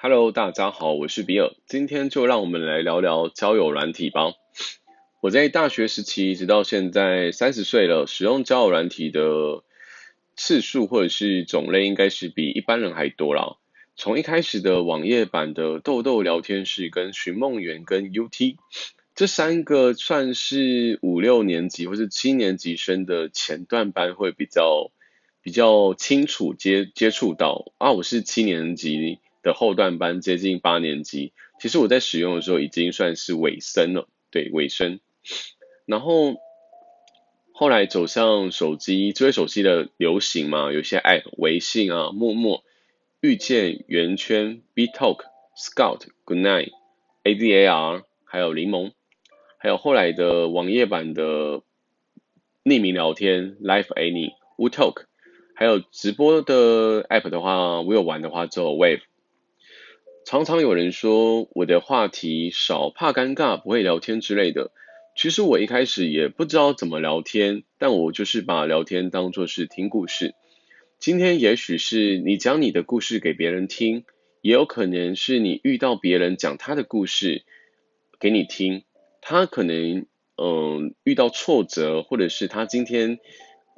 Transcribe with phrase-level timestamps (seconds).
[0.00, 4.32] Hello，大家好，我是比尔，今天就让我们来聊聊交友软体吧。
[5.20, 9.64] 我在大学时期直到现在三十岁了，使用交友软体的
[10.36, 13.56] 次数或者是种类应该是比一般人还多啦。
[13.96, 18.54] 从一开始的网页版的豆豆聊天室跟寻梦园跟 UT
[19.16, 24.92] 这三个算是五六年级或是七年级生的前段班会比较
[25.42, 35.00] 比较清楚接接触到啊，我是七年级的后段班接近八年级，其实我在使用的时候已经算是尾声了，对尾声。
[35.86, 36.36] 然后
[37.52, 42.62] 后来走向手机，智慧手机的流行嘛，有些 App，微信啊、陌陌、
[43.20, 45.24] 遇见、圆圈、BeeTalk、
[45.56, 46.70] Scout、Goodnight、
[47.24, 48.92] ADAR，还有柠檬，
[49.58, 51.62] 还有后来的网页版的
[52.64, 55.06] 匿名聊天 Live Any、WooTalk，
[55.56, 59.00] 还有直播的 App 的话，我有玩的话就 Wave。
[60.28, 64.72] 常常有人说我的话题少，怕尴尬，不会聊天之类的。
[65.16, 70.34] 其实我一开始也不知道怎么聊天，但我就是把聊天当作是听故事。
[70.98, 74.04] 今天也许是你讲你的故事给别人听，
[74.42, 77.44] 也有可能是你遇到别人讲他的故事
[78.20, 78.82] 给你听。
[79.22, 80.04] 他可能
[80.36, 83.18] 嗯遇到挫折，或者是他今天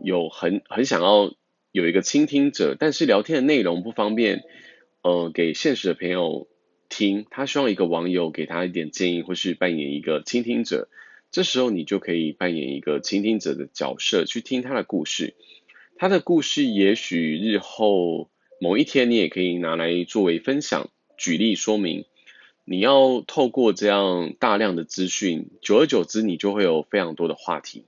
[0.03, 1.33] 有很很想要
[1.71, 4.43] 有一个倾听者，但是聊天的内容不方便
[5.03, 6.49] 呃给现实的朋友
[6.89, 10.89] 听，他希望一个网友给他一点建议，或是扮演一个倾听者。
[11.31, 15.35] 这时候你就可以扮演一个倾听者的角色，去听他的故事。
[15.97, 22.05] 他的故事也许日后某一天你也可以拿来作为分享、举例说明。
[22.65, 27.85] 你要透过这样大量的资讯，久而久之，你就会有非常多的话题。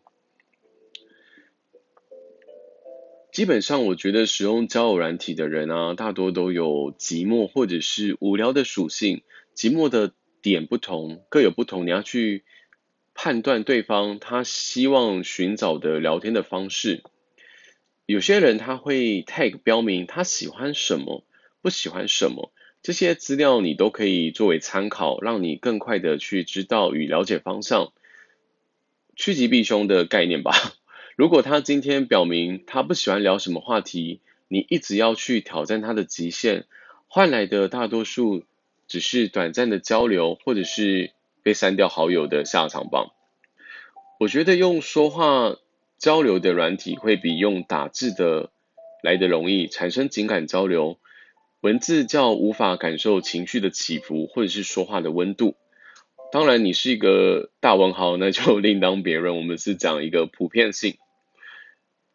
[3.33, 9.23] 基本上，我觉得使用交友软体的人啊，大多都有寂寞或者是无聊的属性。
[9.57, 12.45] 寂寞的点不同，各有不同，你要去。
[13.15, 17.03] 判断对方他希望寻找的聊天的方式，
[18.07, 21.23] 有些人他会 tag 标明他喜欢什么，
[21.61, 27.93] 不喜欢什么，这些资料你都可以作为参考，让你更快的去知道与了解方向。
[29.15, 30.53] 趋吉避凶的概念吧。
[31.23, 34.19] 如果他今天表明他不喜欢聊什么话题，
[34.49, 36.65] 你一直要去挑战他的极限，
[37.07, 38.43] 换来的大多数
[38.89, 41.13] 只是短暂的交流，或者是。
[41.45, 43.15] 被删掉好友的下场吧。
[44.19, 45.57] 我觉得用说话
[45.97, 48.51] 交流的软体会比用打字的
[49.01, 50.99] 来的容易产生情感交流。
[51.61, 55.55] 文字较无法感受情绪的起伏或者是说话的温度。
[56.33, 59.37] 当然，你是一个大文豪，那就另当别论。
[59.37, 60.97] 我们是讲一个普遍性。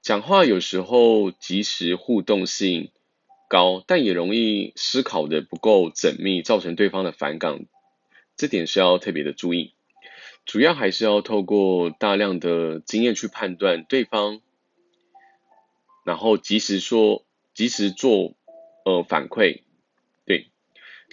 [0.08, 2.94] 讲话有时候即时互动性
[3.50, 7.66] 高，但也容易思考的不够缜密，造成对方的反感。
[8.38, 9.74] 这点是要特别的注意，
[10.46, 14.40] 主要还是要透过大量的经验去判断对方，
[16.06, 18.34] 然后及时说，及时做
[18.86, 19.64] 呃反馈。
[20.26, 20.48] 对，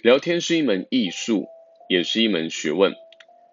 [0.01, 1.47] 聊天是一门艺术，
[1.89, 2.95] 也是一门学问。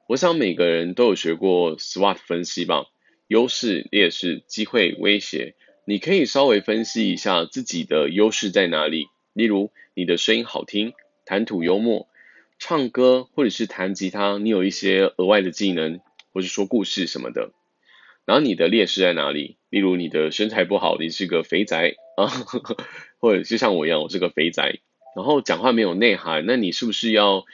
[0.06, 2.86] 我想每个人都有学过 SWOT 分析吧，
[3.32, 5.54] 优势、劣势、机会、威胁。
[5.86, 10.92] 你可以稍微分析一下自己的优势在哪里，例如你的声音好听，
[11.24, 12.08] 谈吐幽默。
[12.58, 16.00] 唱歌或者是弹吉他，你有一些额外的技能，
[16.34, 17.52] 或是说故事什么的。
[18.26, 19.56] 然后你的劣势在哪里？
[19.70, 22.28] 例如你的身材不好，你是个肥宅啊，
[23.18, 24.80] 或者就像我一样，我是个肥宅。
[25.16, 27.46] 然后讲话没有内涵，那你是不是要？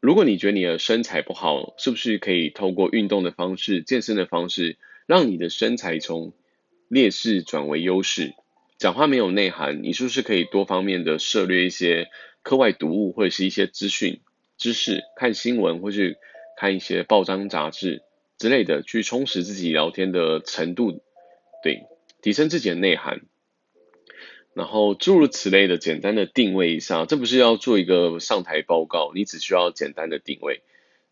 [0.00, 6.34] 如果你觉得你的身材不好，是不是可以透过运动的方式、健身的方式，让你的身材从
[6.86, 8.34] 劣势转为优势？
[8.76, 12.10] 讲话没有内涵，你是不是可以多方面的涉略一些
[12.42, 14.20] 课外读物或者是一些资讯？
[14.58, 16.18] 知识，看新闻或是
[16.58, 18.02] 看一些报章杂志
[18.36, 21.02] 之类的，去充实自己聊天的程度，
[21.62, 21.84] 对，
[22.20, 23.22] 提升自己的内涵，
[24.52, 30.60] 然后诸如此类的简单的定位一下，这不是要做一个上台报告，你只需要简单的定位，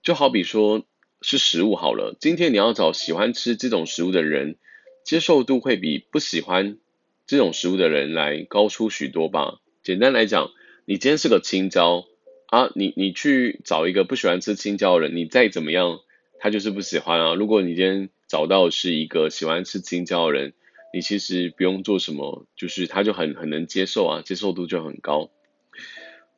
[0.03, 0.85] 就好比说
[1.27, 4.59] 吃食物好了，今天你要找喜欢吃这种食物的人，
[5.05, 6.79] 接受度会比不喜欢
[7.27, 9.59] 这种食物的人来高出许多吧。
[9.83, 10.53] 简单来讲，
[10.85, 12.05] 你今天是个青椒。
[12.47, 15.99] 啊，你你去找一个不喜欢吃青椒的人，你再怎么样，
[16.39, 17.35] 他就是不喜欢啊。
[17.35, 20.53] 如果你今天找到是一个喜欢吃青椒的人，
[20.95, 25.29] 你其实不用做什么，就是他就很很能接受啊，接受度就很高。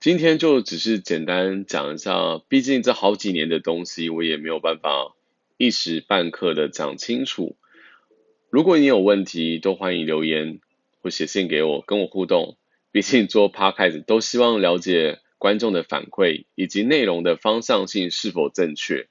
[0.00, 5.14] 今天就只是简单讲一下，毕竟这好几年的东西，我也没有办法
[5.56, 7.56] 一时半刻的讲清楚。
[8.50, 10.60] 如果你有问题，都欢迎留言
[11.02, 12.56] 或写信给我，跟我互动。
[12.90, 15.20] 毕竟做 podcast 都希望了解。
[15.40, 19.06] 观众的反馈，以及内容的方向性是否正确。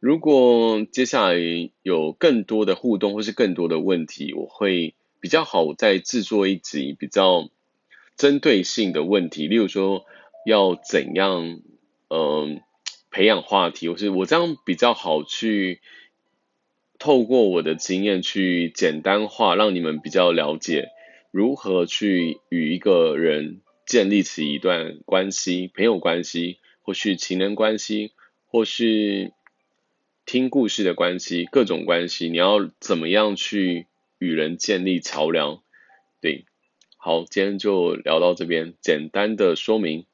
[0.00, 1.36] 如果接下来
[1.82, 7.50] 有更多的互动或是更多的问题，我会比较好再制作一集比较
[8.16, 10.06] 针对性的问题，例如说
[10.46, 11.60] 要怎样，
[12.08, 12.62] 嗯，
[13.10, 15.80] 培养话题，或是我这样比较好去
[16.98, 20.88] 透过我的经验去简单化，让你们比较了解
[21.30, 28.12] 如何去与一个人建立起一段关系，朋友关系，或是情人关系，
[28.46, 29.32] 或是。
[30.28, 33.86] 听故事的关系，各种关系，你要怎么样去
[34.18, 35.62] 与人建立桥梁？
[36.20, 36.46] 对，
[36.96, 40.04] 好，今天就聊到这边，简单的说明。